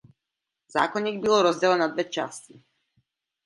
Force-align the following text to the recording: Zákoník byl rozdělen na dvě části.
Zákoník 0.67 1.21
byl 1.21 1.41
rozdělen 1.41 1.79
na 1.79 1.87
dvě 1.87 2.05
části. 2.05 2.63